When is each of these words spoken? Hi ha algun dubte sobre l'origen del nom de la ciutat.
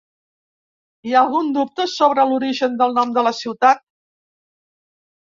Hi 1.09 1.13
ha 1.13 1.19
algun 1.25 1.53
dubte 1.59 1.87
sobre 1.93 2.27
l'origen 2.33 2.81
del 2.83 2.99
nom 2.99 3.15
de 3.21 3.29
la 3.31 3.37
ciutat. 3.45 3.89